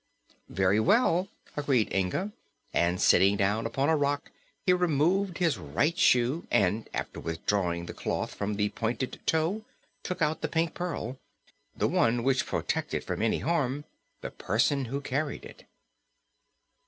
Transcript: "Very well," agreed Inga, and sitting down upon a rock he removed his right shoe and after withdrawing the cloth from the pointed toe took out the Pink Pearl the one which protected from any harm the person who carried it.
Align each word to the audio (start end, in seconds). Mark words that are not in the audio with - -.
"Very 0.49 0.79
well," 0.79 1.27
agreed 1.55 1.93
Inga, 1.93 2.31
and 2.73 2.99
sitting 2.99 3.37
down 3.37 3.67
upon 3.67 3.87
a 3.87 3.95
rock 3.95 4.31
he 4.65 4.73
removed 4.73 5.37
his 5.37 5.59
right 5.59 5.95
shoe 5.95 6.47
and 6.49 6.89
after 6.91 7.19
withdrawing 7.19 7.85
the 7.85 7.93
cloth 7.93 8.33
from 8.33 8.55
the 8.55 8.69
pointed 8.69 9.19
toe 9.27 9.63
took 10.01 10.19
out 10.19 10.41
the 10.41 10.47
Pink 10.47 10.73
Pearl 10.73 11.19
the 11.77 11.87
one 11.87 12.23
which 12.23 12.47
protected 12.47 13.03
from 13.03 13.21
any 13.21 13.41
harm 13.45 13.85
the 14.21 14.31
person 14.31 14.85
who 14.85 15.01
carried 15.01 15.45
it. 15.45 15.65